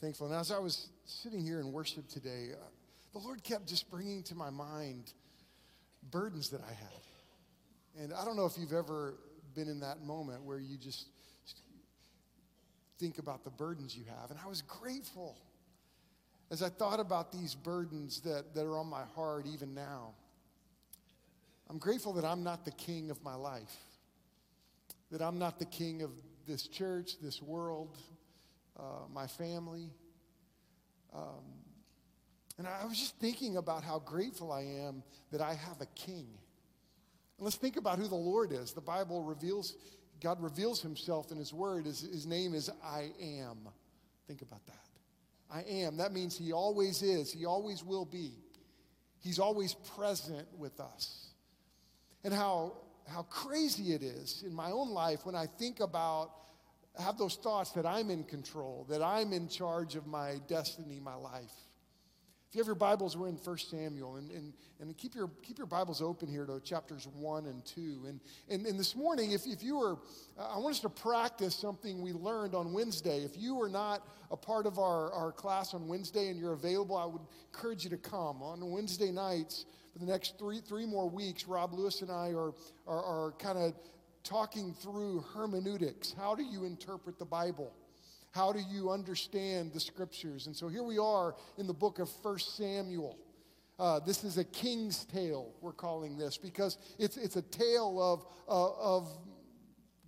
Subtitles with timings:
[0.00, 0.26] thankful.
[0.26, 2.64] And as I was sitting here in worship today, uh,
[3.12, 5.12] the Lord kept just bringing to my mind
[6.10, 8.02] burdens that I had.
[8.02, 9.14] And I don't know if you've ever
[9.54, 11.06] been in that moment where you just
[12.98, 14.30] think about the burdens you have.
[14.30, 15.36] And I was grateful
[16.50, 20.14] as I thought about these burdens that, that are on my heart even now.
[21.68, 23.76] I'm grateful that I'm not the king of my life,
[25.10, 26.10] that I'm not the king of
[26.46, 27.96] this church, this world,
[28.78, 28.82] uh,
[29.12, 29.90] my family.
[31.14, 31.44] Um,
[32.58, 36.26] and I was just thinking about how grateful I am that I have a king.
[37.38, 38.72] And let's think about who the Lord is.
[38.72, 39.76] The Bible reveals,
[40.20, 41.86] God reveals himself in his word.
[41.86, 43.68] His, his name is I am.
[44.26, 44.74] Think about that.
[45.50, 45.96] I am.
[45.96, 48.32] That means he always is, he always will be.
[49.20, 51.28] He's always present with us.
[52.24, 52.74] And how,
[53.06, 56.32] how crazy it is in my own life when I think about,
[56.98, 61.14] have those thoughts that I'm in control, that I'm in charge of my destiny, my
[61.14, 61.52] life.
[62.48, 65.58] If you have your Bibles, we're in 1 Samuel, and, and, and keep, your, keep
[65.58, 68.06] your Bibles open here to chapters 1 and 2.
[68.08, 69.98] And, and, and this morning, if, if you were,
[70.40, 73.18] I want us to practice something we learned on Wednesday.
[73.18, 76.96] If you are not a part of our, our class on Wednesday and you're available,
[76.96, 77.20] I would
[77.52, 78.42] encourage you to come.
[78.42, 82.54] On Wednesday nights, for the next three, three more weeks, Rob Lewis and I are,
[82.86, 83.74] are, are kind of
[84.24, 86.14] talking through hermeneutics.
[86.16, 87.72] How do you interpret the Bible?
[88.32, 90.46] How do you understand the scriptures?
[90.46, 93.18] And so here we are in the book of First Samuel.
[93.78, 98.26] Uh, this is a king's tale, we're calling this, because it's, it's a tale of,
[98.48, 99.08] uh, of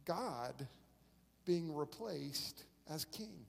[0.05, 0.67] God
[1.45, 3.47] being replaced as king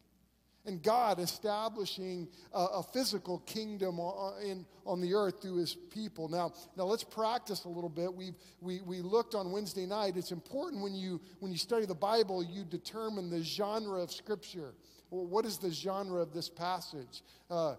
[0.65, 6.27] and God establishing a, a physical kingdom on, in, on the earth through his people.
[6.27, 8.13] Now, now let's practice a little bit.
[8.13, 10.15] we we, we looked on Wednesday night.
[10.15, 14.73] It's important when you, when you study the Bible, you determine the genre of Scripture.
[15.09, 17.23] Well, what is the genre of this passage?
[17.49, 17.75] Uh,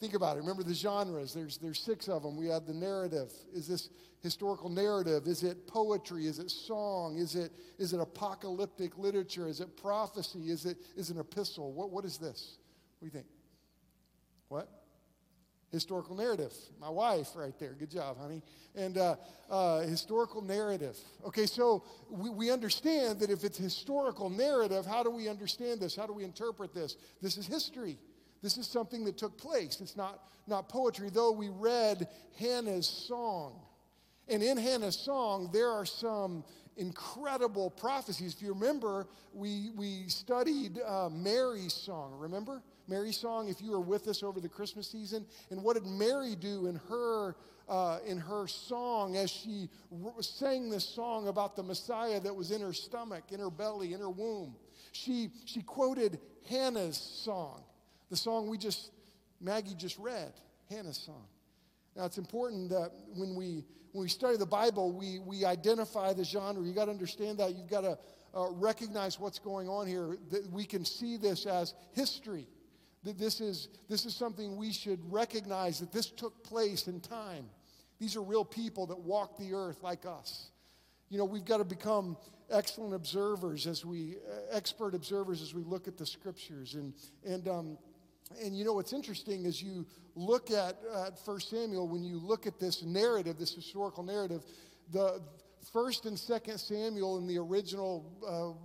[0.00, 0.40] think about it.
[0.40, 1.34] Remember the genres.
[1.34, 2.36] There's, there's six of them.
[2.36, 3.30] We have the narrative.
[3.54, 3.90] Is this
[4.22, 5.26] historical narrative?
[5.26, 6.26] Is it poetry?
[6.26, 7.18] Is it song?
[7.18, 9.46] Is it, is it apocalyptic literature?
[9.46, 10.50] Is it prophecy?
[10.50, 11.72] Is it is an epistle?
[11.72, 12.56] What, what is this?
[12.98, 13.26] What do you think?
[14.48, 14.68] What?
[15.70, 16.52] Historical narrative.
[16.80, 17.74] My wife right there.
[17.78, 18.42] Good job, honey.
[18.74, 19.16] And uh,
[19.48, 20.96] uh, historical narrative.
[21.26, 25.94] Okay, so we, we understand that if it's historical narrative, how do we understand this?
[25.94, 26.96] How do we interpret this?
[27.22, 27.98] This is history.
[28.42, 29.80] This is something that took place.
[29.80, 32.08] It's not, not poetry, though we read
[32.38, 33.60] Hannah's song.
[34.28, 36.44] And in Hannah's song, there are some
[36.76, 38.34] incredible prophecies.
[38.34, 42.62] If you remember, we, we studied uh, Mary's song, remember?
[42.88, 45.26] Mary's song, if you were with us over the Christmas season.
[45.50, 47.36] And what did Mary do in her,
[47.68, 49.68] uh, in her song as she
[50.20, 54.00] sang this song about the Messiah that was in her stomach, in her belly, in
[54.00, 54.56] her womb?
[54.92, 56.18] She, she quoted
[56.48, 57.62] Hannah's song,
[58.10, 58.90] the song we just,
[59.40, 60.32] Maggie just read,
[60.68, 61.24] Hannah's song.
[61.96, 66.24] Now, it's important that when we when we study the Bible, we, we identify the
[66.24, 66.64] genre.
[66.64, 67.56] You got to understand that.
[67.56, 67.98] You've got to
[68.34, 70.16] uh, recognize what's going on here.
[70.30, 72.46] That we can see this as history.
[73.02, 77.46] That this is, this is something we should recognize that this took place in time.
[77.98, 80.50] These are real people that walk the earth like us.
[81.08, 82.16] You know, we've got to become
[82.50, 86.74] excellent observers as we, uh, expert observers as we look at the scriptures.
[86.74, 86.94] And,
[87.24, 87.78] and um,
[88.42, 92.46] and you know what's interesting is you look at, at 1 Samuel, when you look
[92.46, 94.42] at this narrative, this historical narrative,
[94.92, 95.20] the
[95.72, 98.58] first and second Samuel in the original, uh,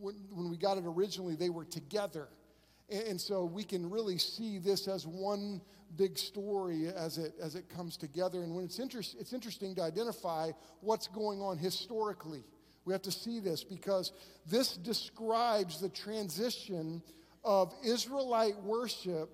[0.00, 2.28] when, when, we got it originally, they were together.
[2.88, 5.60] And, and, so we can really see this as one
[5.96, 8.42] big story as it, as it comes together.
[8.42, 12.44] And when it's, interest, it's interesting to identify what's going on historically.
[12.84, 14.12] We have to see this because
[14.46, 17.02] this describes the transition
[17.48, 19.30] of Israelite worship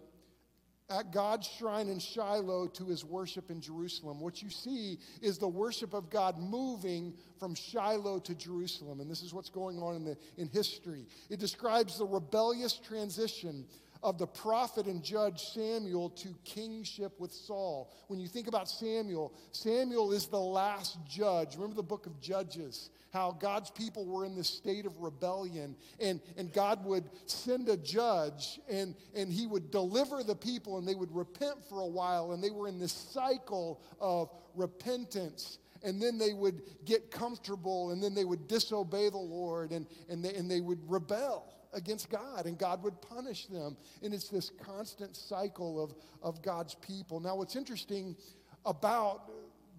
[0.88, 4.20] at God's shrine in Shiloh to his worship in Jerusalem.
[4.20, 9.00] What you see is the worship of God moving from Shiloh to Jerusalem.
[9.00, 11.08] And this is what's going on in, the, in history.
[11.28, 13.64] It describes the rebellious transition
[14.00, 17.90] of the prophet and judge Samuel to kingship with Saul.
[18.06, 21.56] When you think about Samuel, Samuel is the last judge.
[21.56, 26.20] Remember the book of Judges, how God's people were in this state of rebellion, and,
[26.36, 30.96] and God would send a judge, and, and he would deliver the people, and they
[30.96, 36.16] would repent for a while, and they were in this cycle of repentance and then
[36.16, 40.50] they would get comfortable and then they would disobey the Lord and, and, they, and
[40.50, 43.76] they would rebel against God, and God would punish them.
[44.02, 47.20] And it's this constant cycle of, of God's people.
[47.20, 48.16] Now, what's interesting
[48.64, 49.30] about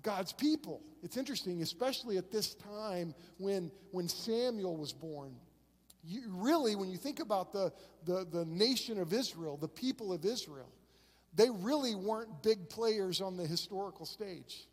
[0.05, 5.35] God's people, it's interesting, especially at this time when, when Samuel was born.
[6.03, 7.73] You, really, when you think about the,
[8.05, 10.71] the, the nation of Israel, the people of Israel,
[11.33, 14.67] they really weren't big players on the historical stage.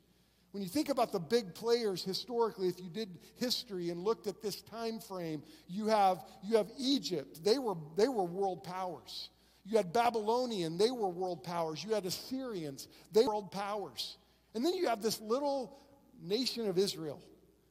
[0.50, 4.42] When you think about the big players historically, if you did history and looked at
[4.42, 7.42] this time frame, you have, you have Egypt.
[7.42, 9.30] They were, they were world powers.
[9.64, 11.82] You had Babylonian, they were world powers.
[11.82, 14.18] You had Assyrians, they were world powers.
[14.54, 15.78] And then you have this little
[16.22, 17.22] nation of Israel,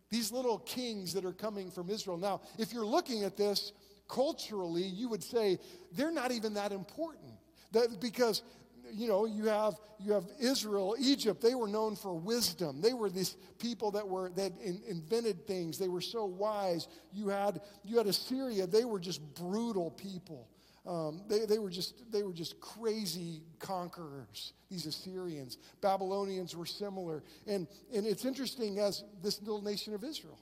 [0.10, 2.18] these little kings that are coming from Israel.
[2.18, 3.72] Now, if you're looking at this
[4.10, 5.60] culturally, you would say
[5.94, 7.34] they're not even that important.
[7.72, 8.42] That, because
[8.94, 12.82] you know, you have, you have Israel, Egypt, they were known for wisdom.
[12.82, 15.78] They were these people that were, that in, invented things.
[15.78, 16.88] They were so wise.
[17.14, 20.50] You had, you had Assyria, they were just brutal people.
[20.86, 25.58] Um, they, they, were just, they were just crazy conquerors, these Assyrians.
[25.80, 27.24] Babylonians were similar.
[27.46, 30.40] And, and it's interesting as this little nation of Israel.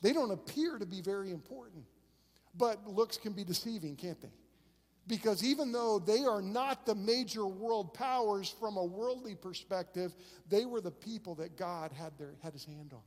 [0.00, 1.84] They don't appear to be very important,
[2.56, 4.32] but looks can be deceiving, can't they?
[5.08, 10.14] Because even though they are not the major world powers from a worldly perspective,
[10.48, 13.02] they were the people that God had, their, had his hand on.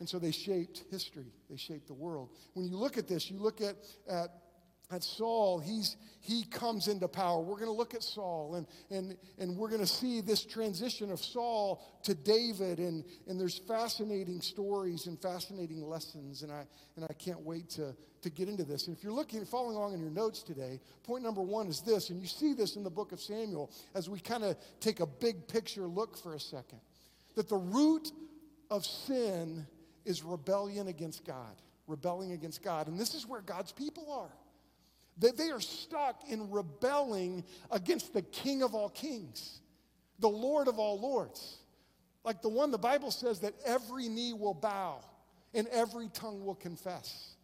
[0.00, 2.30] And so they shaped history, they shaped the world.
[2.54, 3.76] When you look at this, you look at,
[4.08, 4.30] at
[4.92, 7.40] at Saul, he's, he comes into power.
[7.40, 11.10] We're going to look at Saul and, and, and we're going to see this transition
[11.10, 12.78] of Saul to David.
[12.78, 16.42] And, and there's fascinating stories and fascinating lessons.
[16.42, 16.64] And I,
[16.96, 18.86] and I can't wait to, to get into this.
[18.86, 22.10] And if you're looking, following along in your notes today, point number one is this.
[22.10, 25.06] And you see this in the book of Samuel as we kind of take a
[25.06, 26.80] big picture look for a second
[27.34, 28.12] that the root
[28.70, 29.66] of sin
[30.04, 31.54] is rebellion against God,
[31.86, 32.88] rebelling against God.
[32.88, 34.30] And this is where God's people are.
[35.18, 39.60] That they are stuck in rebelling against the King of all kings,
[40.18, 41.58] the Lord of all lords.
[42.24, 45.00] Like the one the Bible says that every knee will bow
[45.54, 47.34] and every tongue will confess.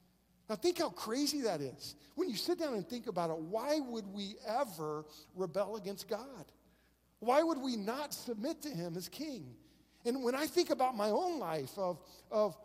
[0.49, 1.94] Now, think how crazy that is.
[2.15, 5.05] When you sit down and think about it, why would we ever
[5.35, 6.47] rebel against God?
[7.21, 9.55] Why would we not submit to Him as King?
[10.06, 12.00] And when I think about my own life, of,
[12.31, 12.56] of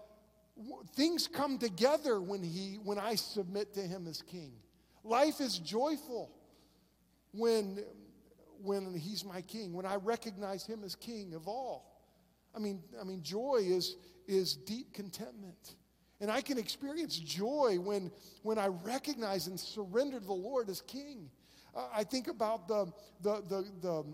[0.96, 4.54] things come together when, he, when I submit to Him as King.
[5.04, 6.32] Life is joyful
[7.32, 7.84] when,
[8.62, 11.94] when He's my King, when I recognize Him as King of all.
[12.56, 13.96] I mean, I mean, joy is,
[14.28, 15.76] is deep contentment.
[16.22, 18.12] And I can experience joy when,
[18.44, 21.30] when I recognize and surrender to the Lord as King.
[21.76, 22.86] Uh, I think about the,
[23.22, 24.06] the, the, the,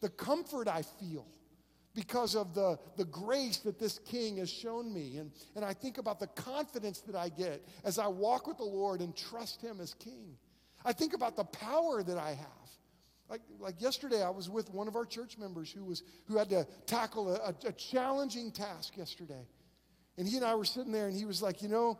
[0.00, 1.26] the comfort I feel
[1.98, 5.16] because of the, the grace that this king has shown me.
[5.16, 8.62] And, and I think about the confidence that I get as I walk with the
[8.62, 10.36] Lord and trust him as king.
[10.84, 12.68] I think about the power that I have.
[13.28, 16.48] Like, like yesterday, I was with one of our church members who, was, who had
[16.50, 19.44] to tackle a, a, challenging task yesterday.
[20.16, 21.98] And he and I were sitting there, and he was like, You know,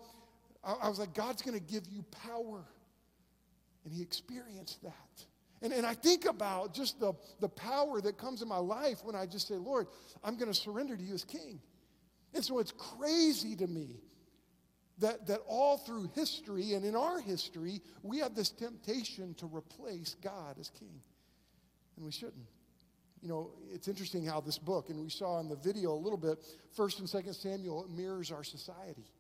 [0.63, 2.65] I, I was like, God's going to give you power.
[3.85, 5.25] And he experienced that.
[5.63, 9.17] And, and I think about just the, the power that comes in my life when
[9.17, 9.89] I just say, Lord,
[10.23, 11.61] I'm going to surrender to you as king.
[12.35, 14.01] And so it's crazy to me
[14.99, 20.17] that, that all through history and in our history, we have this temptation to replace
[20.23, 21.01] God as king.
[21.97, 22.47] And we shouldn't.
[23.21, 26.19] You know, it's interesting how this book, and we saw in the video a little
[26.19, 26.39] bit,
[26.77, 29.11] 1st and 2nd Samuel mirrors our society.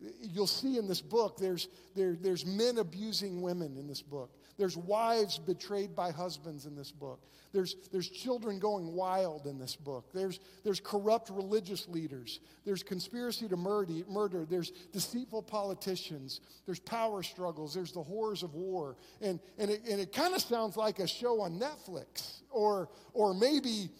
[0.00, 4.36] You'll see in this book, there's, there, there's men abusing women in this book.
[4.56, 7.20] There's wives betrayed by husbands in this book.
[7.52, 10.10] There's, there's children going wild in this book.
[10.12, 12.40] There's, there's corrupt religious leaders.
[12.64, 14.44] There's conspiracy to murder.
[14.44, 16.40] There's deceitful politicians.
[16.66, 17.74] There's power struggles.
[17.74, 18.96] There's the horrors of war.
[19.20, 23.34] And, and it, and it kind of sounds like a show on Netflix or, or
[23.34, 23.90] maybe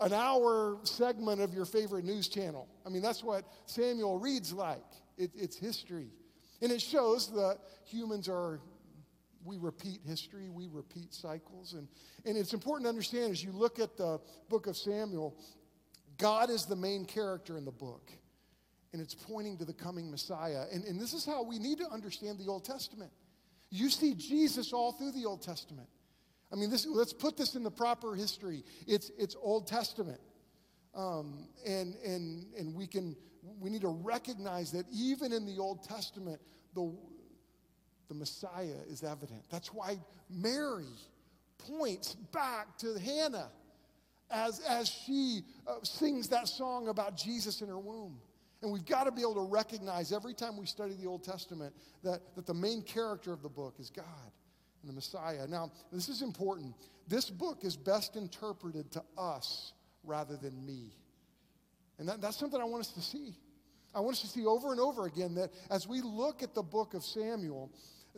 [0.00, 2.68] an hour segment of your favorite news channel.
[2.84, 4.84] I mean, that's what Samuel reads like.
[5.16, 6.10] It, it's history.
[6.62, 8.60] And it shows that humans are,
[9.46, 11.74] we repeat history, we repeat cycles.
[11.74, 11.88] And,
[12.24, 15.36] and it's important to understand as you look at the book of Samuel,
[16.18, 18.10] God is the main character in the book.
[18.92, 20.64] And it's pointing to the coming Messiah.
[20.72, 23.10] And, and this is how we need to understand the Old Testament.
[23.70, 25.88] You see Jesus all through the Old Testament.
[26.52, 28.64] I mean, this, let's put this in the proper history.
[28.86, 30.20] It's, it's Old Testament.
[30.94, 33.16] Um, and, and, and we can
[33.60, 36.40] we need to recognize that even in the Old Testament,
[36.74, 36.92] the,
[38.08, 39.42] the Messiah is evident.
[39.50, 39.98] That's why
[40.30, 40.84] Mary
[41.58, 43.50] points back to Hannah
[44.30, 48.18] as, as she uh, sings that song about Jesus in her womb.
[48.62, 51.74] And we've got to be able to recognize every time we study the Old Testament
[52.02, 54.04] that, that the main character of the book is God
[54.82, 55.46] and the Messiah.
[55.46, 56.74] Now, this is important.
[57.06, 59.72] This book is best interpreted to us
[60.04, 60.96] rather than me.
[61.98, 63.34] And that, that's something I want us to see.
[63.94, 66.62] I want us to see over and over again that as we look at the
[66.62, 67.70] book of Samuel,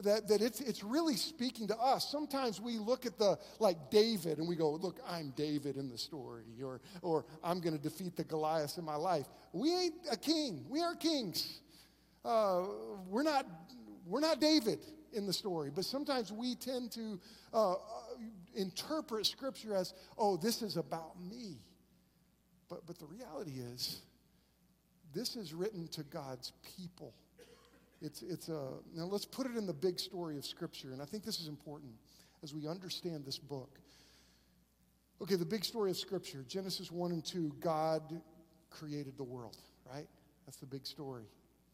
[0.05, 2.11] that, that it's, it's really speaking to us.
[2.11, 5.99] Sometimes we look at the, like David, and we go, look, I'm David in the
[5.99, 9.27] story, or, or I'm going to defeat the Goliath in my life.
[9.53, 10.65] We ain't a king.
[10.69, 11.61] We are kings.
[12.25, 12.65] Uh,
[13.09, 13.47] we're, not,
[14.07, 14.81] we're not David
[15.13, 17.19] in the story, but sometimes we tend to
[17.55, 17.77] uh, uh
[18.55, 21.59] interpret Scripture as, oh, this is about me.
[22.69, 24.03] But, but the reality is,
[25.15, 27.15] this is written to God's people.
[28.01, 31.05] It's, it's a, now let's put it in the big story of Scripture, and I
[31.05, 31.93] think this is important
[32.43, 33.79] as we understand this book.
[35.21, 38.21] Okay, the big story of Scripture Genesis 1 and 2, God
[38.71, 39.57] created the world,
[39.91, 40.07] right?
[40.47, 41.25] That's the big story.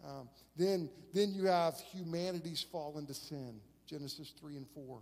[0.04, 5.00] Um, then, then you have humanity's fall into sin, Genesis 3 and 4.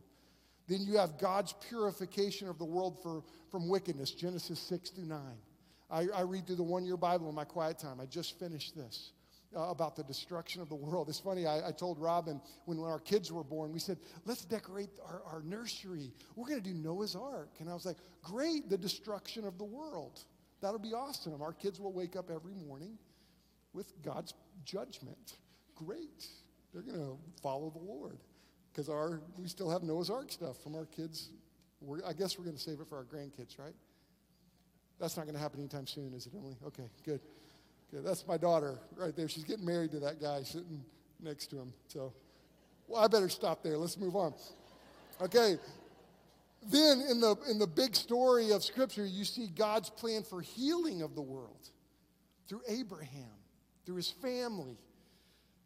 [0.69, 5.19] Then you have God's purification of the world for, from wickedness, Genesis 6 through 9.
[5.91, 8.01] I, I read through the one year Bible in my quiet time.
[8.01, 9.13] I just finished this.
[9.55, 11.11] Uh, about the destruction of the world.
[11.11, 14.47] It's funny, I, I told Robin when, when our kids were born, we said, let's
[14.47, 16.11] decorate our, our nursery.
[16.37, 17.51] We're going to do Noah's Ark.
[17.61, 20.25] And I was like, great, the destruction of the world.
[20.63, 21.43] That'll be awesome.
[21.43, 22.97] Our kids will wake up every morning
[23.75, 24.33] with God's
[24.65, 25.37] judgment.
[25.75, 26.27] Great.
[26.73, 28.21] They're going to follow the Lord
[28.73, 31.29] because our we still have Noah's Ark stuff from our kids.
[31.83, 33.75] We're, I guess we're going to save it for our grandkids, right?
[34.99, 36.57] That's not going to happen anytime soon, is it, Emily?
[36.69, 37.21] Okay, good.
[37.93, 38.05] Good.
[38.05, 39.29] That's my daughter right there.
[39.29, 40.83] She's getting married to that guy sitting
[41.21, 41.75] next to him.
[41.89, 42.15] So,
[42.89, 43.77] well, I better stop there.
[43.77, 44.33] Let's move on.
[45.21, 45.59] Okay.
[46.71, 51.03] Then in the in the big story of Scripture, you see God's plan for healing
[51.03, 51.69] of the world
[52.49, 53.35] through Abraham,
[53.85, 54.79] through his family.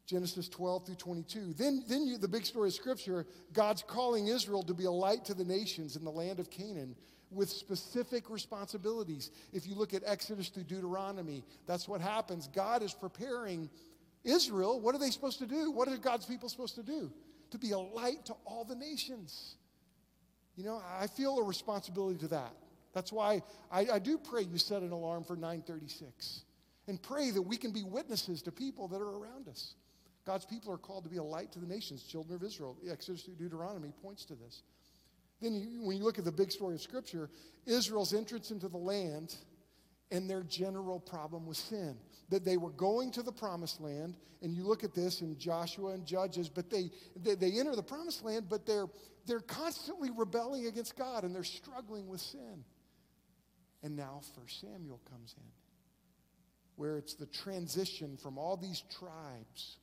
[0.06, 1.54] Genesis 12 through 22.
[1.54, 5.24] Then, then you, the big story of Scripture, God's calling Israel to be a light
[5.24, 6.94] to the nations in the land of Canaan
[7.30, 9.30] with specific responsibilities.
[9.52, 12.48] If you look at Exodus through Deuteronomy, that's what happens.
[12.48, 13.68] God is preparing
[14.24, 14.80] Israel.
[14.80, 15.70] What are they supposed to do?
[15.70, 17.10] What are God's people supposed to do?
[17.50, 19.56] To be a light to all the nations.
[20.56, 22.54] You know, I feel a responsibility to that.
[22.94, 26.44] That's why I, I do pray you set an alarm for 936
[26.88, 29.74] and pray that we can be witnesses to people that are around us.
[30.24, 32.76] God's people are called to be a light to the nations, children of Israel.
[32.90, 34.62] Exodus through Deuteronomy points to this.
[35.40, 37.30] Then, you, when you look at the big story of Scripture,
[37.66, 39.34] Israel's entrance into the land
[40.10, 41.96] and their general problem was sin.
[42.30, 45.92] That they were going to the promised land, and you look at this in Joshua
[45.92, 48.86] and Judges, but they, they, they enter the promised land, but they're,
[49.26, 52.64] they're constantly rebelling against God and they're struggling with sin.
[53.82, 55.44] And now First Samuel comes in,
[56.76, 59.78] where it's the transition from all these tribes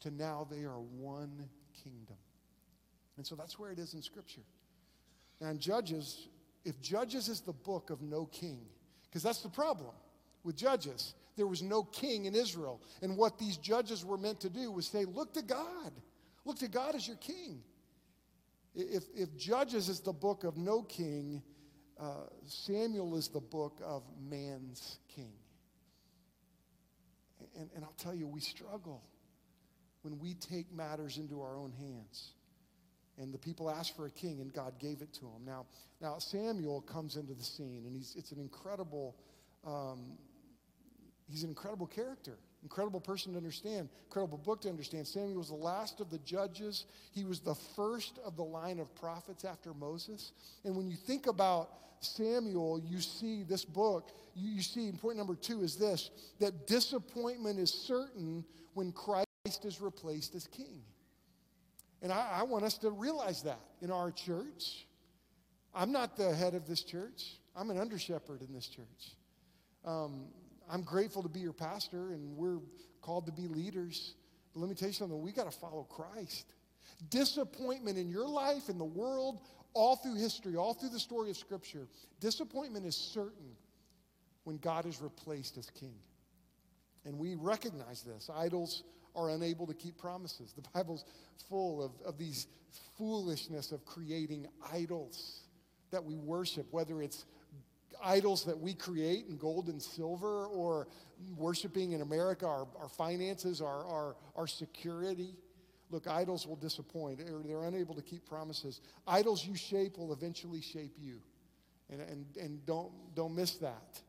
[0.00, 1.48] to now they are one
[1.82, 2.16] kingdom.
[3.16, 4.42] And so that's where it is in Scripture.
[5.42, 6.28] And Judges,
[6.64, 8.60] if Judges is the book of no king,
[9.04, 9.90] because that's the problem
[10.44, 11.14] with Judges.
[11.36, 12.80] There was no king in Israel.
[13.00, 15.92] And what these judges were meant to do was say, look to God.
[16.44, 17.62] Look to God as your king.
[18.74, 21.42] If, if Judges is the book of no king,
[21.98, 25.32] uh, Samuel is the book of man's king.
[27.58, 29.02] And, and I'll tell you, we struggle
[30.02, 32.32] when we take matters into our own hands.
[33.18, 35.44] And the people asked for a king, and God gave it to them.
[35.44, 35.66] Now,
[36.00, 39.16] now Samuel comes into the scene, and he's, it's an incredible,
[39.66, 40.12] um,
[41.28, 45.06] he's an incredible character, incredible person to understand, incredible book to understand.
[45.06, 46.86] Samuel was the last of the judges.
[47.12, 50.32] He was the first of the line of prophets after Moses.
[50.64, 51.68] And when you think about
[52.00, 57.58] Samuel, you see this book, you, you see, point number two is this that disappointment
[57.58, 59.26] is certain when Christ
[59.64, 60.82] is replaced as king.
[62.02, 64.86] And I, I, want us to realize that in our church.
[65.72, 69.16] I'm not the head of this church, I'm an under shepherd in this church.
[69.84, 70.26] Um,
[70.70, 72.58] I'm grateful to be your pastor, and we're
[73.00, 74.14] called to be leaders.
[74.52, 76.52] But let me tell you something we got to follow Christ.
[77.08, 79.40] Disappointment in your life, in the world,
[79.74, 81.88] all through history, all through the story of Scripture,
[82.20, 83.56] disappointment is certain
[84.44, 85.94] when God is replaced as king.
[87.04, 88.30] And we recognize this.
[88.34, 90.52] Idols are unable to keep promises.
[90.52, 91.04] The Bible's
[91.48, 92.46] full of, of these
[92.96, 95.40] foolishness of creating idols
[95.90, 97.26] that we worship, whether it's
[98.02, 100.88] idols that we create in gold and silver or
[101.36, 105.36] worshiping in America our, our finances, our, our, our security.
[105.90, 107.18] Look, idols will disappoint.
[107.18, 108.80] They're, they're unable to keep promises.
[109.06, 111.20] Idols you shape will eventually shape you.
[111.90, 114.00] And, and, and don't, don't miss that.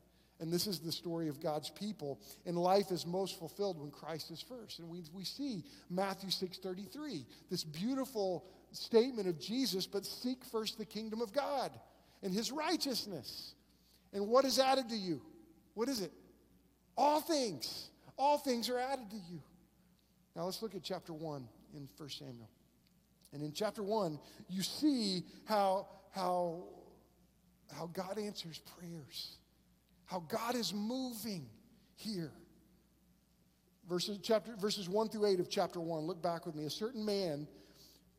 [0.44, 2.20] And this is the story of God's people.
[2.46, 4.80] And life is most fulfilled when Christ is first.
[4.80, 10.84] And we, we see Matthew 6.33, this beautiful statement of Jesus, but seek first the
[10.84, 11.72] kingdom of God
[12.22, 13.56] and his righteousness.
[14.12, 15.22] And what is added to you?
[15.76, 16.12] What is it?
[16.98, 17.88] All things.
[18.18, 19.42] all things are added to you.
[20.36, 22.50] Now let's look at chapter 1 in 1 Samuel.
[23.32, 24.20] And in chapter 1,
[24.50, 26.66] you see how, how,
[27.74, 29.38] how God answers prayers,
[30.14, 31.50] how God is moving
[31.96, 32.32] here.
[33.90, 36.04] Verses, chapter, verses 1 through 8 of chapter 1.
[36.04, 36.66] Look back with me.
[36.66, 37.48] A certain man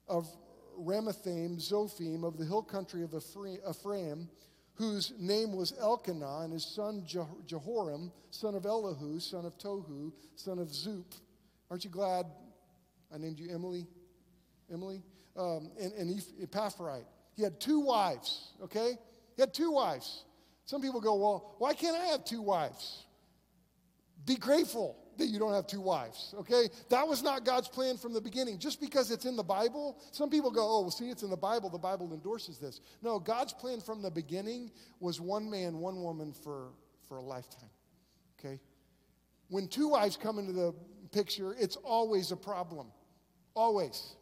[0.09, 0.27] of
[0.77, 4.29] Ramathaim, Zophim, of the hill country of Ephraim,
[4.75, 7.07] whose name was Elkanah, and his son
[7.47, 11.21] Jeroham, son of Elihu, son of Tohu, son of Zuph.
[11.71, 12.27] Aren't you glad
[13.15, 13.87] I named you Emily?
[14.73, 15.01] Emily?
[15.37, 17.05] Um, and, and Ephrathite.
[17.37, 18.99] He had two wives, okay?
[19.37, 20.25] He had two wives.
[20.66, 23.04] Some people go, well, why can't I have two wives?
[24.25, 26.68] Be grateful that you don't have two wives, okay?
[26.88, 28.59] That was not God's plan from the beginning.
[28.59, 31.37] Just because it's in the Bible, some people go, oh, well, see, it's in the
[31.37, 32.80] Bible, the Bible endorses this.
[33.02, 36.71] No, God's plan from the beginning was one man, one woman for,
[37.06, 37.71] for a lifetime,
[38.38, 38.59] okay?
[39.49, 40.75] When two wives come into the
[41.12, 42.88] picture, it's always a problem,
[43.54, 44.16] always.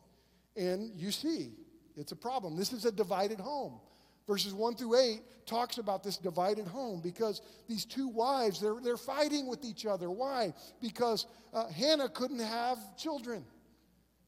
[0.56, 1.52] And you see,
[1.96, 2.56] it's a problem.
[2.56, 3.80] This is a divided home.
[4.26, 8.96] Verses 1 through 8 talks about this divided home because these two wives, they're, they're
[8.96, 10.10] fighting with each other.
[10.10, 10.54] Why?
[10.80, 13.44] Because uh, Hannah couldn't have children,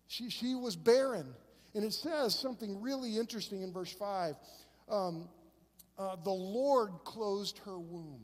[0.09, 1.35] she, she was barren.
[1.77, 4.37] And it says something really interesting in verse 5
[4.89, 5.29] um,
[5.97, 8.21] uh, the Lord closed her womb.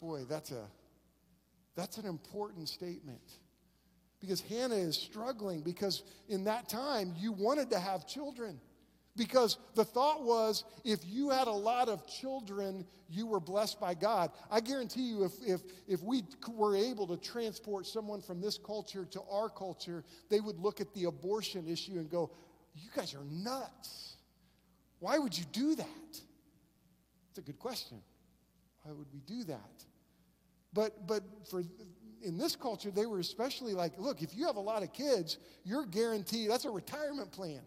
[0.00, 0.66] Boy, that's, a,
[1.74, 3.20] that's an important statement
[4.20, 8.60] because Hannah is struggling because in that time you wanted to have children.
[9.18, 13.94] Because the thought was if you had a lot of children, you were blessed by
[13.94, 14.30] God.
[14.48, 19.04] I guarantee you, if, if, if we were able to transport someone from this culture
[19.06, 22.30] to our culture, they would look at the abortion issue and go,
[22.76, 24.14] You guys are nuts.
[25.00, 26.20] Why would you do that?
[27.30, 28.00] It's a good question.
[28.84, 29.84] Why would we do that?
[30.72, 31.64] But, but for
[32.22, 35.38] in this culture, they were especially like, look, if you have a lot of kids,
[35.64, 37.62] you're guaranteed, that's a retirement plan.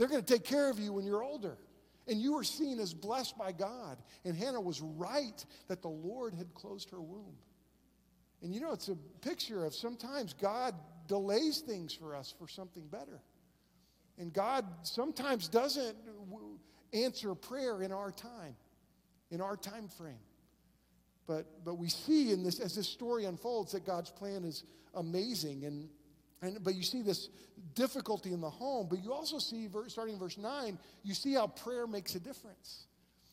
[0.00, 1.58] They're going to take care of you when you're older.
[2.08, 3.98] And you were seen as blessed by God.
[4.24, 7.36] And Hannah was right that the Lord had closed her womb.
[8.40, 10.74] And you know, it's a picture of sometimes God
[11.06, 13.20] delays things for us for something better.
[14.16, 15.94] And God sometimes doesn't
[16.94, 18.56] answer prayer in our time,
[19.30, 20.16] in our time frame.
[21.26, 25.66] But, but we see in this, as this story unfolds, that God's plan is amazing.
[25.66, 25.90] And,
[26.42, 27.28] and, but you see this
[27.74, 28.86] difficulty in the home.
[28.88, 32.86] But you also see, starting in verse 9, you see how prayer makes a difference.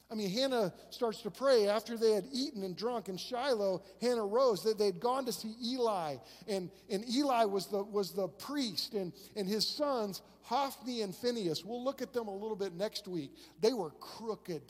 [0.10, 3.84] I mean, Hannah starts to pray after they had eaten and drunk in Shiloh.
[4.00, 4.64] Hannah rose.
[4.64, 6.16] That they, had gone to see Eli,
[6.48, 11.66] and, and Eli was the, was the priest, and, and his sons, Hophni and Phinehas.
[11.66, 13.32] We'll look at them a little bit next week.
[13.60, 14.62] They were crooked.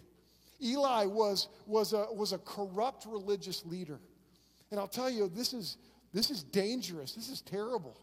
[0.59, 3.99] Eli was, was, a, was a corrupt religious leader.
[4.71, 5.77] And I'll tell you, this is,
[6.13, 7.13] this is dangerous.
[7.13, 7.95] This is terrible.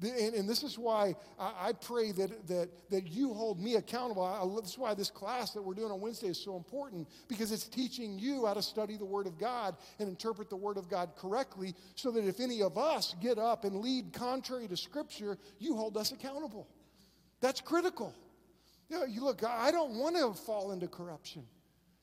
[0.00, 4.22] And, and this is why I, I, pray that, that, that you hold me accountable.
[4.22, 7.50] I, this is why this class that we're doing on Wednesday is so important because
[7.50, 10.88] it's teaching you how to study the Word of God and interpret the Word of
[10.88, 15.36] God correctly so that if any of us get up and lead contrary to Scripture,
[15.58, 16.68] you hold us accountable.
[17.40, 18.14] That's critical.
[18.88, 21.44] You, know, you look, I don't want to fall into corruption.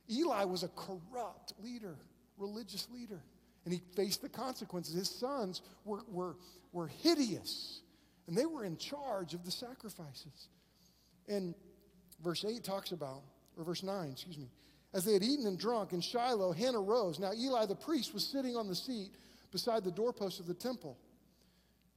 [0.09, 1.95] Eli was a corrupt leader,
[2.37, 3.21] religious leader,
[3.63, 4.93] and he faced the consequences.
[4.93, 6.37] His sons were, were,
[6.71, 7.81] were hideous,
[8.27, 10.49] and they were in charge of the sacrifices.
[11.27, 11.53] And
[12.23, 13.23] verse 8 talks about,
[13.57, 14.49] or verse 9, excuse me,
[14.93, 17.19] as they had eaten and drunk in Shiloh, Hannah rose.
[17.19, 19.11] Now Eli the priest was sitting on the seat
[19.51, 20.97] beside the doorpost of the temple.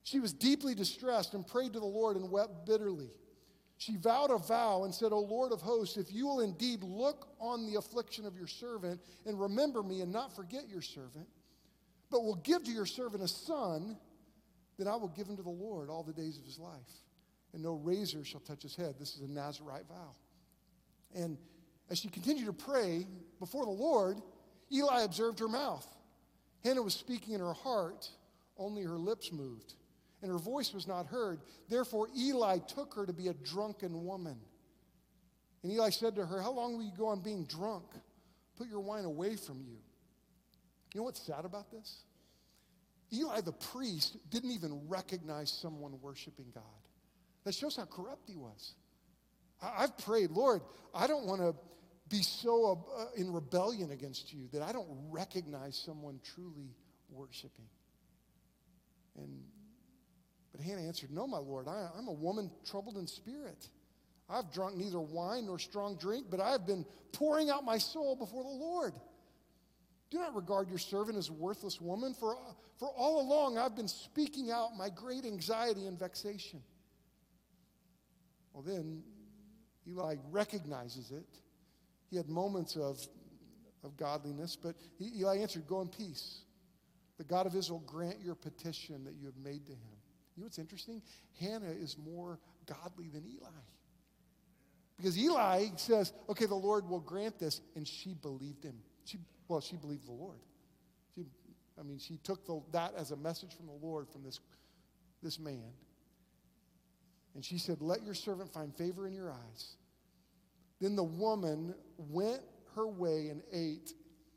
[0.02, 3.10] She was deeply distressed and prayed to the Lord and wept bitterly.
[3.76, 7.28] She vowed a vow and said, O Lord of hosts, if you will indeed look
[7.38, 11.28] on the affliction of your servant and remember me and not forget your servant,
[12.10, 13.96] but will give to your servant a son,
[14.78, 16.92] then I will give him to the Lord all the days of his life.
[17.52, 18.94] And no razor shall touch his head.
[18.98, 20.14] This is a Nazarite vow.
[21.14, 21.38] And
[21.90, 23.06] as she continued to pray
[23.40, 24.20] before the Lord,
[24.70, 25.86] Eli observed her mouth.
[26.62, 28.08] Hannah was speaking in her heart,
[28.58, 29.74] only her lips moved
[30.22, 31.40] and her voice was not heard.
[31.68, 34.36] Therefore, Eli took her to be a drunken woman.
[35.62, 37.84] And Eli said to her, How long will you go on being drunk?
[38.56, 39.76] Put your wine away from you.
[40.94, 42.02] You know what's sad about this?
[43.12, 46.64] Eli the priest didn't even recognize someone worshiping God.
[47.44, 48.74] That shows how corrupt he was.
[49.62, 50.62] I've prayed, Lord,
[50.94, 51.54] I don't want to
[52.08, 56.74] be so uh, in rebellion against you that I don't recognize someone truly
[57.10, 57.68] worshiping.
[59.16, 59.42] And
[60.52, 63.68] but Hannah answered, No, my Lord, I, I'm a woman troubled in spirit.
[64.28, 68.14] I've drunk neither wine nor strong drink, but I have been pouring out my soul
[68.14, 68.92] before the Lord.
[70.10, 72.36] Do not regard your servant as a worthless woman, for,
[72.78, 76.62] for all along I've been speaking out my great anxiety and vexation.
[78.52, 79.02] Well, then
[79.86, 81.26] Eli recognizes it.
[82.10, 82.98] He had moments of,
[83.84, 86.40] of godliness, but he, Eli answered, Go in peace.
[87.18, 89.98] The God of Israel grant your petition that you have made to him.
[90.36, 91.02] You know what's interesting?
[91.40, 93.50] Hannah is more godly than Eli.
[94.96, 98.74] Because Eli says, okay, the Lord will grant this, and she believed him.
[99.04, 99.18] She,
[99.48, 100.38] well, she believed the Lord.
[101.14, 101.24] She,
[101.78, 104.40] I mean, she took the, that as a message from the Lord from this,
[105.22, 105.72] this man.
[107.34, 109.76] And she said, Let your servant find favor in your eyes.
[110.80, 112.40] Then the woman went
[112.74, 113.92] her way and ate,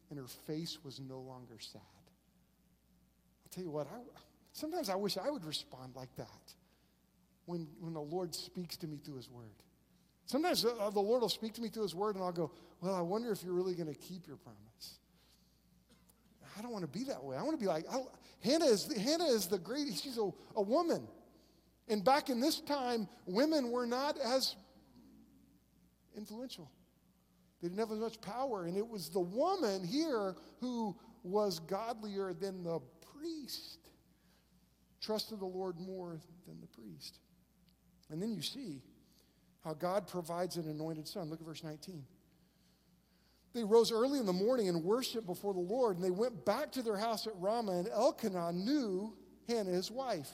[0.09, 1.81] and her face was no longer sad.
[1.81, 3.99] I'll tell you what, I,
[4.53, 6.53] sometimes I wish I would respond like that
[7.45, 9.45] when, when the Lord speaks to me through his word.
[10.25, 13.01] Sometimes the Lord will speak to me through his word, and I'll go, Well, I
[13.01, 14.70] wonder if you're really going to keep your promise.
[16.57, 17.37] I don't want to be that way.
[17.37, 18.01] I want to be like, I,
[18.43, 21.07] Hannah is, Hannah is the great, she's a, a woman.
[21.87, 24.55] And back in this time, women were not as
[26.15, 26.71] influential.
[27.61, 28.65] They didn't have as much power.
[28.65, 32.79] And it was the woman here who was godlier than the
[33.17, 33.79] priest,
[34.99, 37.19] trusted the Lord more than the priest.
[38.09, 38.81] And then you see
[39.63, 41.29] how God provides an anointed son.
[41.29, 42.03] Look at verse 19.
[43.53, 46.71] They rose early in the morning and worshiped before the Lord, and they went back
[46.73, 49.13] to their house at Ramah, and Elkanah knew
[49.47, 50.29] Hannah, his wife,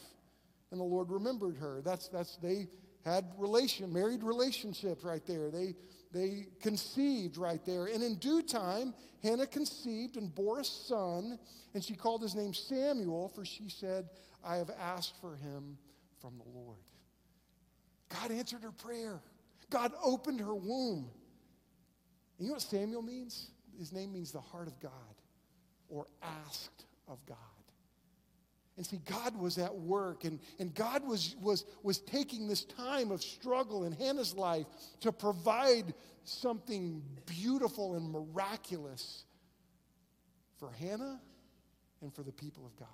[0.71, 1.81] and the Lord remembered her.
[1.83, 2.67] That's, that's they
[3.03, 5.49] had relation, married relationships right there.
[5.49, 5.75] They,
[6.11, 7.85] they conceived right there.
[7.85, 11.39] And in due time, Hannah conceived and bore a son,
[11.73, 14.09] and she called his name Samuel, for she said,
[14.43, 15.77] I have asked for him
[16.21, 16.77] from the Lord.
[18.09, 19.21] God answered her prayer.
[19.69, 21.09] God opened her womb.
[22.37, 23.49] And you know what Samuel means?
[23.77, 24.91] His name means the heart of God
[25.89, 27.37] or asked of God.
[28.77, 33.09] And see, God was at work, and, and God was, was, was taking this time
[33.11, 34.67] of struggle in Hannah's life
[35.01, 35.95] to provide
[36.25, 39.23] something beautiful and miraculous
[40.59, 41.19] for Hannah
[42.01, 42.87] and for the people of God.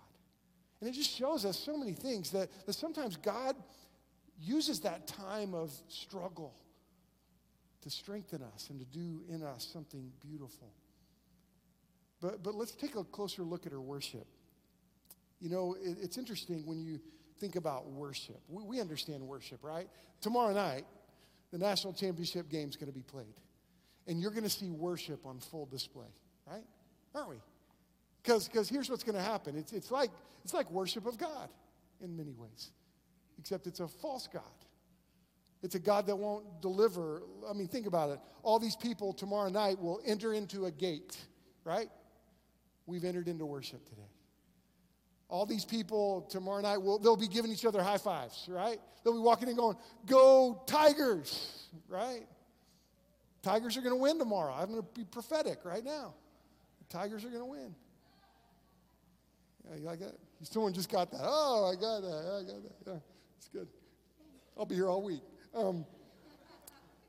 [0.80, 3.56] And it just shows us so many things that, that sometimes God
[4.40, 6.54] uses that time of struggle
[7.84, 10.72] to strengthen us and to do in us something beautiful.
[12.22, 14.26] But, but let's take a closer look at her worship.
[15.40, 17.00] You know, it, it's interesting when you
[17.40, 18.40] think about worship.
[18.48, 19.90] We, we understand worship, right?
[20.22, 20.86] Tomorrow night,
[21.52, 23.36] the national championship game is going to be played.
[24.08, 26.08] And you're going to see worship on full display,
[26.50, 26.64] right?
[27.14, 27.36] Aren't we?
[28.22, 30.12] Because here's what's going to happen it's, it's, like,
[30.44, 31.50] it's like worship of God
[32.02, 32.72] in many ways,
[33.38, 34.44] except it's a false God.
[35.64, 37.24] It's a God that won't deliver.
[37.50, 38.20] I mean, think about it.
[38.44, 41.18] All these people tomorrow night will enter into a gate,
[41.64, 41.88] right?
[42.86, 44.02] We've entered into worship today.
[45.30, 48.78] All these people tomorrow night will they'll be giving each other high fives, right?
[49.04, 52.28] They'll be walking in going, "Go Tigers!" Right?
[53.42, 54.54] Tigers are going to win tomorrow.
[54.54, 56.14] I'm going to be prophetic right now.
[56.80, 57.76] The Tigers are going to win.
[59.70, 60.16] Yeah, you like that?
[60.44, 61.22] Someone just got that.
[61.24, 62.08] Oh, I got that.
[62.08, 62.92] I got that.
[62.92, 63.00] Yeah,
[63.38, 63.68] it's good.
[64.58, 65.24] I'll be here all week.
[65.54, 65.86] Um,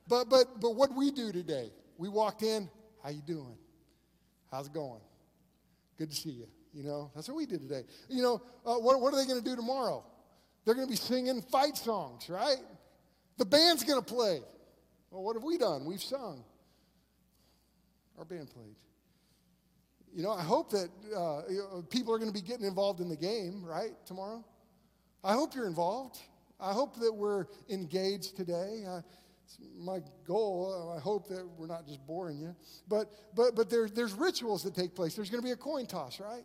[0.09, 1.70] but but but what we do today?
[1.96, 2.68] We walked in.
[3.02, 3.57] How you doing?
[4.50, 5.00] How's it going?
[5.98, 6.46] Good to see you.
[6.72, 7.85] You know, that's what we did today.
[8.09, 10.04] You know, uh, what, what are they going to do tomorrow?
[10.64, 12.57] They're going to be singing fight songs, right?
[13.37, 14.40] The band's going to play.
[15.11, 15.85] Well, what have we done?
[15.85, 16.42] We've sung.
[18.18, 18.74] Our band played.
[20.14, 23.16] You know, I hope that uh, people are going to be getting involved in the
[23.16, 24.44] game, right, tomorrow?
[25.22, 26.18] I hope you're involved.
[26.61, 28.85] I hope that we're engaged today.
[28.88, 29.01] Uh,
[29.77, 30.95] my goal.
[30.97, 32.55] I hope that we're not just boring you.
[32.88, 35.14] But, but, but there, there's rituals that take place.
[35.14, 36.45] There's going to be a coin toss, right?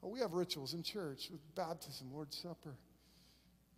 [0.00, 2.76] Well, we have rituals in church with baptism, Lord's Supper.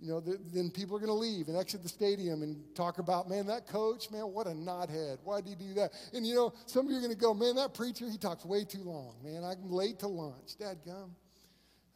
[0.00, 2.98] You know, the, then people are going to leave and exit the stadium and talk
[2.98, 5.18] about, man, that coach, man, what a knothead.
[5.22, 5.92] Why did he do that?
[6.12, 8.44] And you know, some of you are going to go, man, that preacher, he talks
[8.44, 9.14] way too long.
[9.22, 10.56] Man, I'm late to lunch.
[10.58, 11.14] Dad, come.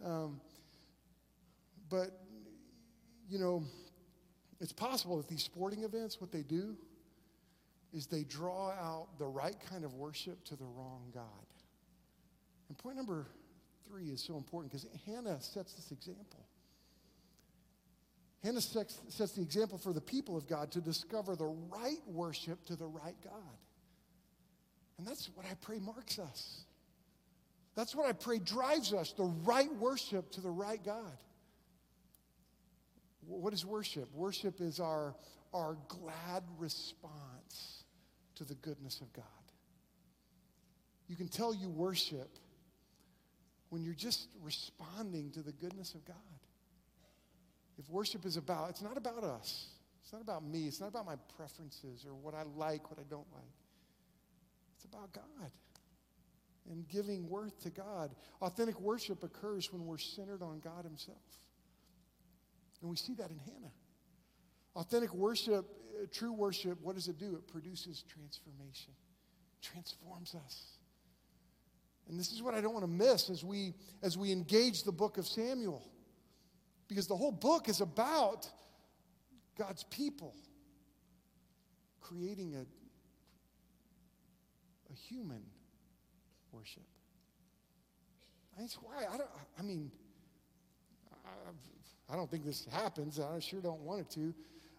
[0.04, 0.40] Um,
[1.90, 2.10] but
[3.28, 3.62] you know,
[4.60, 6.76] it's possible that these sporting events, what they do
[7.92, 11.24] is they draw out the right kind of worship to the wrong God.
[12.68, 13.26] And point number
[13.86, 16.46] three is so important because Hannah sets this example.
[18.42, 22.64] Hannah sets, sets the example for the people of God to discover the right worship
[22.66, 23.58] to the right God.
[24.98, 26.64] And that's what I pray marks us.
[27.74, 31.16] That's what I pray drives us, the right worship to the right God.
[33.28, 34.08] What is worship?
[34.14, 35.14] Worship is our,
[35.52, 37.84] our glad response
[38.36, 39.24] to the goodness of God.
[41.08, 42.30] You can tell you worship
[43.68, 46.16] when you're just responding to the goodness of God.
[47.78, 49.68] If worship is about, it's not about us.
[50.02, 50.66] It's not about me.
[50.66, 53.44] It's not about my preferences or what I like, what I don't like.
[54.76, 55.50] It's about God
[56.70, 58.14] and giving worth to God.
[58.40, 61.16] Authentic worship occurs when we're centered on God Himself.
[62.80, 63.72] And we see that in Hannah.
[64.76, 65.66] Authentic worship,
[66.00, 67.34] uh, true worship, what does it do?
[67.34, 68.92] It produces transformation,
[69.60, 70.78] transforms us.
[72.08, 74.92] And this is what I don't want to miss as we as we engage the
[74.92, 75.90] book of Samuel.
[76.88, 78.48] Because the whole book is about
[79.58, 80.34] God's people
[82.00, 82.60] creating a,
[84.90, 85.42] a human
[86.50, 86.86] worship.
[88.58, 89.92] That's why I don't, I mean,
[91.12, 91.50] I,
[92.10, 93.20] I don't think this happens.
[93.20, 94.34] I sure don't want it to.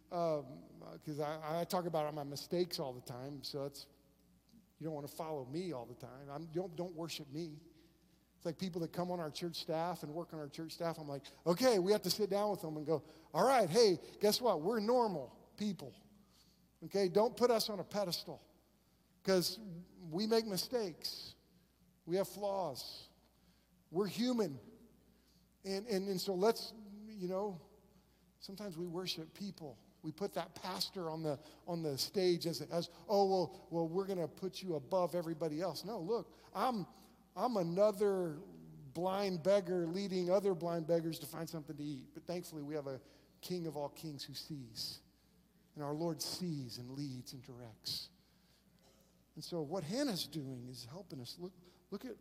[0.09, 3.85] Because um, I, I, talk about my mistakes all the time, so it's,
[4.79, 6.27] you don't want to follow me all the time.
[6.33, 7.51] I'm, don't, don't worship me.
[8.37, 10.97] It's like people that come on our church staff and work on our church staff.
[10.97, 13.99] I'm like, okay, we have to sit down with them and go, all right, hey,
[14.21, 14.61] guess what?
[14.61, 15.93] We're normal people.
[16.85, 18.41] Okay, don't put us on a pedestal
[19.21, 19.59] because
[20.09, 21.35] we make mistakes.
[22.05, 23.09] We have flaws.
[23.91, 24.57] We're human.
[25.65, 26.73] And, and, and so let's,
[27.19, 27.59] you know,
[28.39, 29.77] sometimes we worship people.
[30.01, 34.05] We put that pastor on the, on the stage as, as oh, well, well we're
[34.05, 35.83] going to put you above everybody else.
[35.83, 36.85] No, look, I'm,
[37.35, 38.37] I'm another
[38.93, 42.05] blind beggar leading other blind beggars to find something to eat.
[42.13, 43.01] But thankfully, we have a
[43.41, 44.99] king of all kings who sees.
[45.75, 48.09] And our Lord sees and leads and directs.
[49.35, 51.53] And so, what Hannah's doing is helping us look,
[51.91, 52.11] Look at,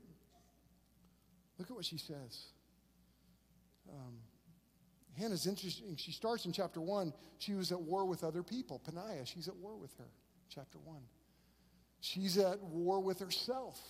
[1.58, 2.46] look at what she says.
[3.90, 4.14] Um,
[5.18, 5.96] Hannah's interesting.
[5.96, 7.12] She starts in chapter 1.
[7.38, 8.78] She was at war with other people.
[8.78, 10.08] Peninnah, she's at war with her.
[10.48, 10.96] Chapter 1.
[12.00, 13.80] She's at war with herself.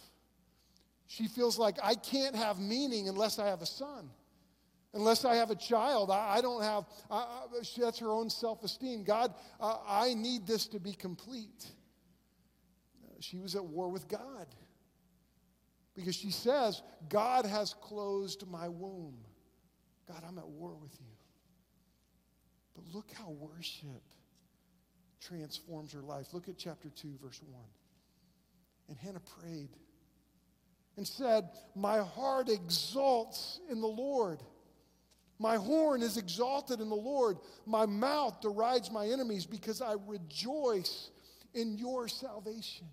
[1.06, 4.10] She feels like I can't have meaning unless I have a son.
[4.94, 8.64] Unless I have a child, I, I don't have, I, she, that's her own self
[8.64, 9.04] esteem.
[9.04, 11.66] God, uh, I need this to be complete.
[13.20, 14.46] She was at war with God
[15.94, 19.18] because she says, God has closed my womb.
[20.06, 21.17] God, I'm at war with you.
[22.78, 24.02] But look how worship
[25.20, 26.32] transforms her life.
[26.32, 27.60] Look at chapter 2, verse 1.
[28.88, 29.70] And Hannah prayed
[30.96, 34.38] and said, My heart exalts in the Lord.
[35.40, 37.38] My horn is exalted in the Lord.
[37.66, 41.10] My mouth derides my enemies because I rejoice
[41.54, 42.86] in your salvation.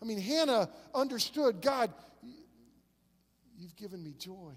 [0.00, 1.92] I mean, Hannah understood God,
[3.58, 4.54] you've given me joy.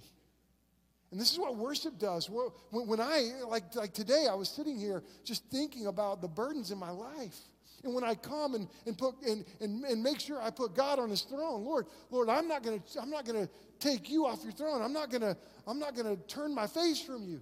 [1.11, 2.29] And this is what worship does.
[2.71, 6.77] When I, like, like today, I was sitting here just thinking about the burdens in
[6.77, 7.35] my life.
[7.83, 10.99] And when I come and, and, put, and, and, and make sure I put God
[10.99, 14.25] on his throne, Lord, Lord, I'm not going to I'm not going to take you
[14.25, 14.81] off your throne.
[14.81, 17.41] I'm not going to I'm not going to turn my face from you.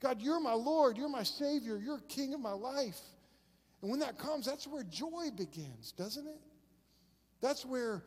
[0.00, 3.00] God, you're my Lord, you're my Savior, you're King of my life.
[3.82, 6.40] And when that comes, that's where joy begins, doesn't it?
[7.40, 8.02] That's where,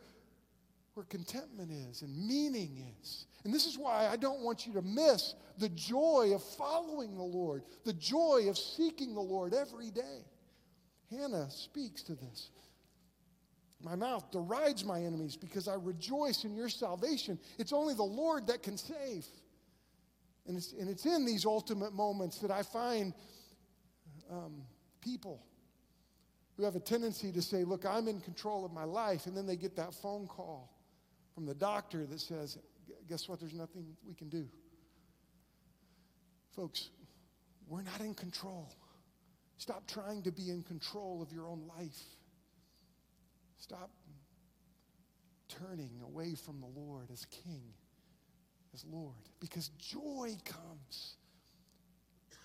[0.94, 3.26] where contentment is and meaning is.
[3.44, 7.22] And this is why I don't want you to miss the joy of following the
[7.22, 10.24] Lord, the joy of seeking the Lord every day.
[11.10, 12.50] Hannah speaks to this.
[13.82, 17.38] My mouth derides my enemies because I rejoice in your salvation.
[17.58, 19.24] It's only the Lord that can save.
[20.46, 23.14] And it's, and it's in these ultimate moments that I find
[24.30, 24.62] um,
[25.00, 25.46] people
[26.56, 29.26] who have a tendency to say, Look, I'm in control of my life.
[29.26, 30.70] And then they get that phone call
[31.34, 32.58] from the doctor that says,
[33.08, 33.40] Guess what?
[33.40, 34.46] There's nothing we can do.
[36.54, 36.90] Folks,
[37.66, 38.72] we're not in control.
[39.58, 42.02] Stop trying to be in control of your own life.
[43.56, 43.90] Stop
[45.48, 47.62] turning away from the Lord as King,
[48.74, 51.16] as Lord, because joy comes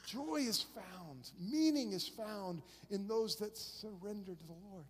[0.06, 4.86] Joy is found, meaning is found in those that surrender to the Lord,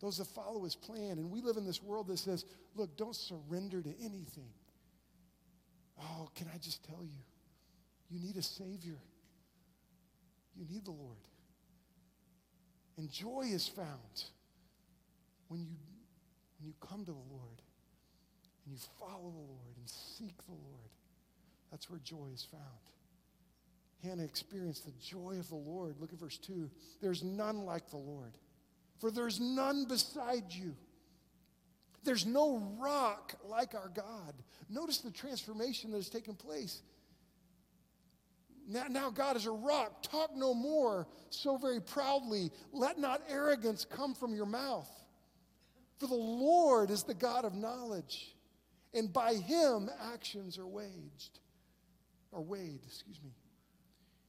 [0.00, 1.18] those that follow his plan.
[1.18, 4.50] And we live in this world that says, look, don't surrender to anything.
[6.00, 7.18] Oh, can I just tell you,
[8.10, 8.98] you need a Savior.
[10.56, 11.18] You need the Lord.
[12.96, 14.24] And joy is found
[15.48, 15.76] when you,
[16.58, 17.62] when you come to the Lord
[18.64, 20.90] and you follow the Lord and seek the Lord.
[21.70, 22.62] That's where joy is found.
[24.02, 25.96] Hannah experienced the joy of the Lord.
[26.00, 26.70] Look at verse 2.
[27.00, 28.32] There's none like the Lord,
[29.00, 30.76] for there's none beside you.
[32.04, 34.34] There's no rock like our God.
[34.68, 36.82] Notice the transformation that has taken place.
[38.68, 40.02] Now, now, God is a rock.
[40.02, 42.52] Talk no more so very proudly.
[42.72, 44.88] Let not arrogance come from your mouth.
[45.98, 48.36] For the Lord is the God of knowledge,
[48.94, 51.40] and by him actions are waged,
[52.32, 53.32] or weighed, excuse me.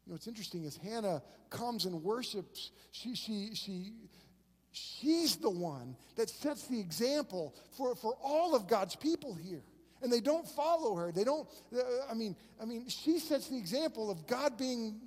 [0.05, 2.71] You know, what's interesting is Hannah comes and worships.
[2.91, 3.93] She, she, she,
[4.71, 9.63] she's the one that sets the example for, for all of God's people here.
[10.01, 11.11] And they don't follow her.
[11.11, 11.79] They don't, uh,
[12.09, 14.99] I mean, I mean, she sets the example of God being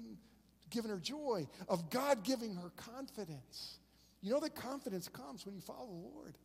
[0.70, 3.78] given her joy, of God giving her confidence.
[4.20, 6.36] You know that confidence comes when you follow the Lord.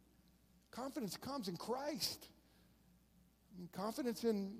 [0.72, 2.26] Confidence comes in Christ.
[3.54, 4.54] I mean, confidence in,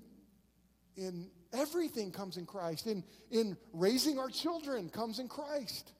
[0.96, 2.86] in everything comes in Christ.
[2.86, 5.92] In, in raising our children comes in Christ.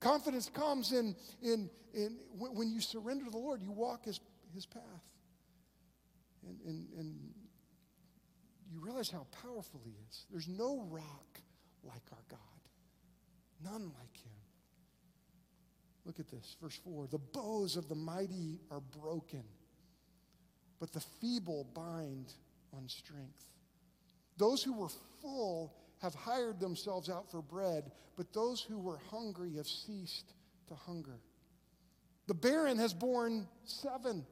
[0.00, 4.20] Confidence comes in, in, in when you surrender to the Lord, you walk his,
[4.54, 4.82] his path.
[6.46, 7.16] And, and, and
[8.70, 10.26] you realize how powerful he is.
[10.30, 11.40] There's no rock
[11.82, 12.38] like our God,
[13.64, 14.32] none like him.
[16.04, 17.08] Look at this, verse 4.
[17.08, 19.42] The bows of the mighty are broken,
[20.78, 22.32] but the feeble bind
[22.72, 23.44] on strength.
[24.36, 29.54] Those who were full have hired themselves out for bread, but those who were hungry
[29.56, 30.34] have ceased
[30.68, 31.18] to hunger.
[32.26, 34.26] The barren has borne seven,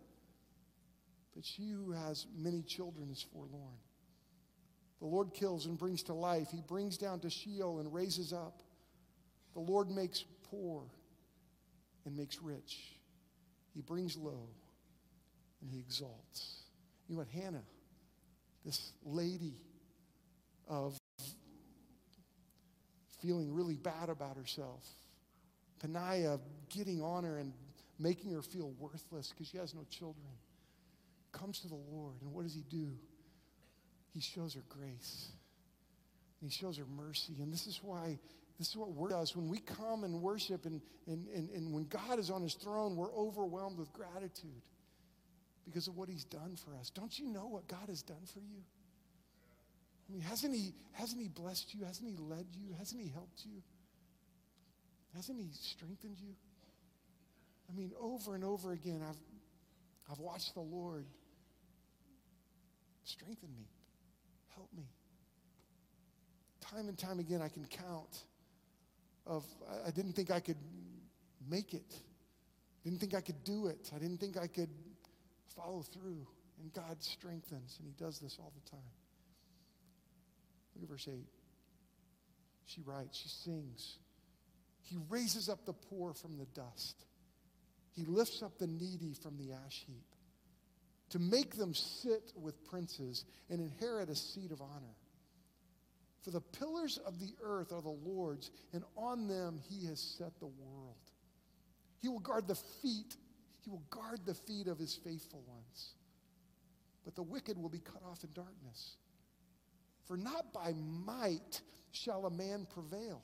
[1.34, 3.78] but she who has many children is forlorn.
[5.00, 6.48] The Lord kills and brings to life.
[6.50, 8.62] He brings down to Sheol and raises up.
[9.52, 10.84] The Lord makes poor
[12.04, 12.96] and makes rich.
[13.74, 14.48] He brings low
[15.60, 16.62] and he exalts.
[17.08, 17.28] You know what?
[17.28, 17.64] Hannah,
[18.64, 19.54] this lady
[20.68, 20.96] of
[23.24, 24.84] feeling really bad about herself,
[25.80, 27.52] Peninnah getting on her and
[27.98, 30.26] making her feel worthless because she has no children,
[31.32, 32.16] comes to the Lord.
[32.20, 32.88] And what does he do?
[34.12, 35.28] He shows her grace.
[36.40, 37.34] And he shows her mercy.
[37.40, 38.18] And this is why
[38.58, 39.34] this is what work does.
[39.34, 42.94] When we come and worship and, and, and, and when God is on his throne,
[42.94, 44.62] we're overwhelmed with gratitude
[45.64, 46.90] because of what he's done for us.
[46.90, 48.62] Don't you know what God has done for you?
[50.08, 51.84] I mean, hasn't he, hasn't he blessed you?
[51.84, 52.74] Hasn't he led you?
[52.78, 53.62] Hasn't he helped you?
[55.14, 56.34] Hasn't he strengthened you?
[57.70, 59.16] I mean, over and over again, I've,
[60.10, 61.06] I've watched the Lord
[63.04, 63.68] strengthen me,
[64.54, 64.84] help me.
[66.60, 68.24] Time and time again, I can count
[69.26, 69.44] of
[69.86, 70.58] I didn't think I could
[71.48, 71.94] make it.
[72.82, 73.90] Didn't think I could do it.
[73.94, 74.68] I didn't think I could
[75.56, 76.26] follow through.
[76.60, 78.80] And God strengthens, and He does this all the time.
[80.74, 81.14] Look at verse 8.
[82.66, 83.98] She writes, she sings.
[84.82, 87.04] He raises up the poor from the dust.
[87.92, 90.04] He lifts up the needy from the ash heap
[91.10, 94.96] to make them sit with princes and inherit a seat of honor.
[96.22, 100.38] For the pillars of the earth are the Lord's, and on them he has set
[100.40, 100.96] the world.
[102.00, 103.16] He will guard the feet,
[103.62, 105.94] he will guard the feet of his faithful ones.
[107.04, 108.96] But the wicked will be cut off in darkness.
[110.06, 111.60] For not by might
[111.92, 113.22] shall a man prevail.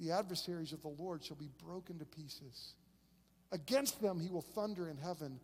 [0.00, 2.74] The adversaries of the Lord shall be broken to pieces.
[3.52, 5.38] Against them he will thunder in heaven.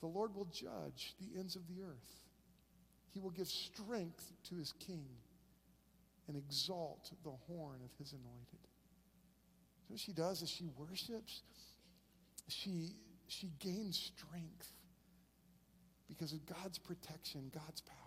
[0.00, 2.20] The Lord will judge the ends of the earth.
[3.12, 5.06] He will give strength to his king
[6.28, 8.66] and exalt the horn of his anointed.
[9.82, 11.42] So what she does is she worships,
[12.48, 12.96] she,
[13.28, 14.72] she gains strength
[16.08, 18.05] because of God's protection, God's power.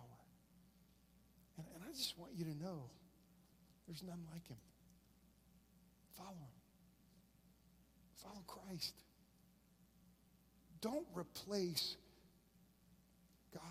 [1.90, 2.84] I just want you to know
[3.88, 4.56] there's none like him.
[6.16, 6.60] Follow him.
[8.22, 8.94] Follow Christ.
[10.80, 11.96] Don't replace
[13.52, 13.62] God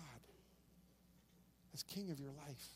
[1.72, 2.68] as king of your life.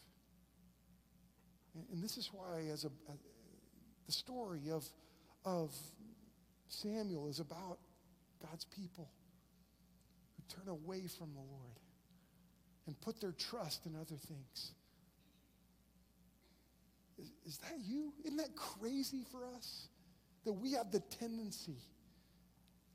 [1.75, 3.17] And, and this is why, as a, a,
[4.07, 4.85] the story of,
[5.45, 5.75] of
[6.69, 7.79] Samuel is about
[8.41, 9.11] God's people
[10.37, 11.79] who turn away from the Lord
[12.87, 14.73] and put their trust in other things.
[17.47, 18.13] Is, that you?
[18.25, 19.89] Isn't that crazy for us?
[20.45, 21.77] That we have the tendency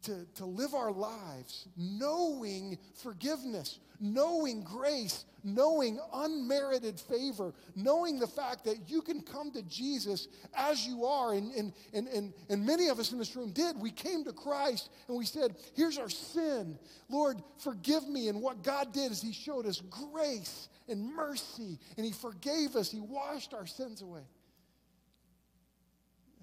[0.03, 8.65] to, to live our lives knowing forgiveness, knowing grace, knowing unmerited favor, knowing the fact
[8.65, 11.33] that you can come to Jesus as you are.
[11.33, 13.77] And, and, and, and, and many of us in this room did.
[13.77, 16.79] We came to Christ and we said, Here's our sin.
[17.09, 18.29] Lord, forgive me.
[18.29, 22.89] And what God did is He showed us grace and mercy, and He forgave us,
[22.89, 24.23] He washed our sins away.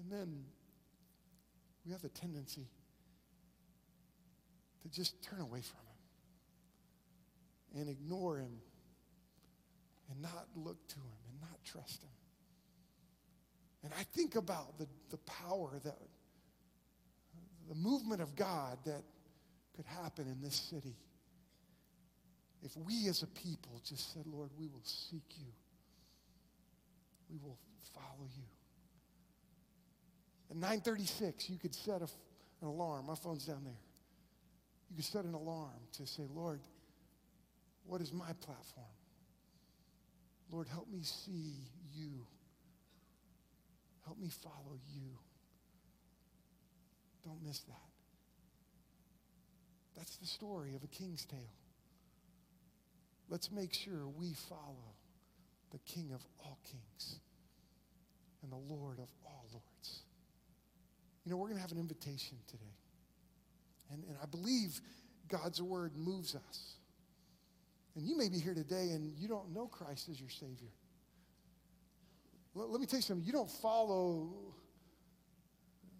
[0.09, 0.45] And then
[1.85, 2.67] we have a tendency
[4.81, 5.79] to just turn away from
[7.75, 8.61] him and ignore him
[10.09, 12.09] and not look to him and not trust him.
[13.83, 15.99] And I think about the, the power that,
[17.67, 19.03] the movement of God that
[19.75, 20.95] could happen in this city
[22.63, 25.51] if we as a people just said, Lord, we will seek you.
[27.29, 27.57] We will
[27.93, 28.56] follow you.
[30.49, 32.07] At 936, you could set a,
[32.61, 33.07] an alarm.
[33.07, 33.81] My phone's down there.
[34.89, 36.61] You could set an alarm to say, Lord,
[37.85, 38.85] what is my platform?
[40.51, 41.55] Lord, help me see
[41.93, 42.25] you.
[44.05, 45.17] Help me follow you.
[47.25, 47.75] Don't miss that.
[49.97, 51.39] That's the story of a king's tale.
[53.29, 54.95] Let's make sure we follow
[55.71, 57.19] the King of all kings
[58.41, 59.76] and the Lord of all lords.
[61.27, 62.77] You know, we're going to have an invitation today.
[63.91, 64.79] And, and I believe
[65.27, 66.75] God's word moves us.
[67.97, 70.71] And you may be here today and you don't know Christ as your Savior.
[72.53, 73.25] Well, let me tell you something.
[73.25, 74.29] You don't follow,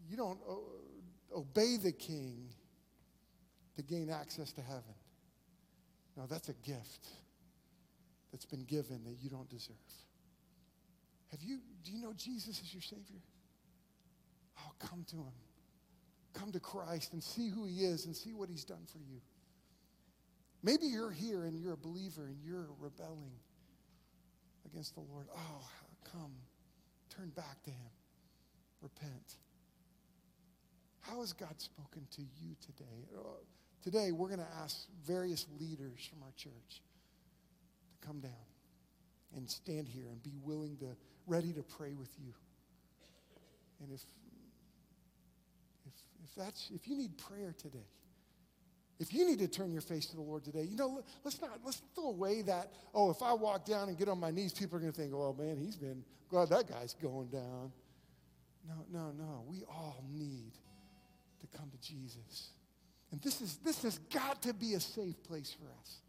[0.09, 2.47] you don't uh, obey the King
[3.75, 4.95] to gain access to heaven.
[6.15, 7.05] No, that's a gift
[8.31, 9.75] that's been given that you don't deserve.
[11.31, 13.19] Have you, do you know Jesus as your Savior?
[14.59, 15.33] Oh, come to Him.
[16.33, 19.21] Come to Christ and see who He is and see what He's done for you.
[20.63, 23.31] Maybe you're here and you're a believer and you're rebelling
[24.65, 25.27] against the Lord.
[25.35, 25.69] Oh,
[26.11, 26.33] come.
[27.15, 27.91] Turn back to Him.
[28.81, 29.37] Repent.
[31.01, 33.07] How has God spoken to you today?
[33.15, 33.21] Uh,
[33.81, 36.81] today, we're going to ask various leaders from our church
[37.91, 38.31] to come down
[39.35, 40.95] and stand here and be willing to,
[41.25, 42.33] ready to pray with you.
[43.81, 44.01] And if,
[46.23, 47.85] if that's, if you need prayer today,
[48.99, 51.59] if you need to turn your face to the Lord today, you know, let's not,
[51.63, 54.77] let's throw away that, oh, if I walk down and get on my knees, people
[54.77, 57.71] are going to think, oh, man, he's been, glad that guy's going down.
[58.67, 59.43] No, no, no.
[59.47, 60.51] We all need
[61.39, 62.49] to come to Jesus.
[63.11, 66.01] And this, is, this has got to be a safe place for us.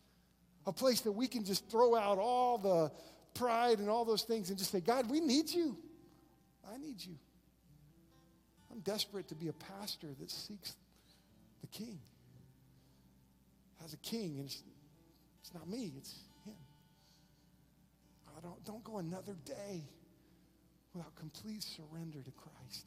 [0.67, 2.91] A place that we can just throw out all the
[3.35, 5.77] pride and all those things and just say, God, we need you.
[6.73, 7.15] I need you.
[8.79, 10.77] I'm desperate to be a pastor that seeks
[11.63, 11.99] the king.
[13.81, 14.63] Has a king, and it's,
[15.41, 16.15] it's not me, it's
[16.45, 16.55] him.
[18.37, 19.83] I don't, don't go another day
[20.95, 22.87] without complete surrender to Christ.